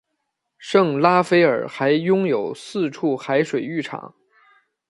[0.57, 4.15] 圣拉斐尔还拥有四处海水浴场。